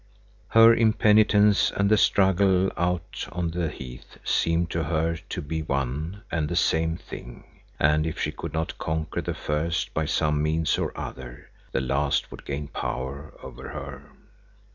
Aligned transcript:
Her 0.47 0.73
impenitence 0.73 1.69
and 1.69 1.87
the 1.87 1.95
struggle 1.95 2.71
out 2.75 3.27
on 3.31 3.51
the 3.51 3.69
heath 3.69 4.17
seemed 4.23 4.71
to 4.71 4.85
her 4.85 5.17
to 5.29 5.41
be 5.43 5.61
one 5.61 6.23
and 6.31 6.49
the 6.49 6.55
same 6.55 6.97
thing, 6.97 7.43
and 7.79 8.07
if 8.07 8.19
she 8.19 8.31
could 8.31 8.51
not 8.51 8.79
conquer 8.79 9.21
the 9.21 9.35
first 9.35 9.93
by 9.93 10.05
some 10.05 10.41
means 10.41 10.79
or 10.79 10.91
other, 10.97 11.51
the 11.71 11.81
last 11.81 12.31
would 12.31 12.45
gain 12.45 12.67
power 12.67 13.35
over 13.43 13.69
her. 13.69 14.09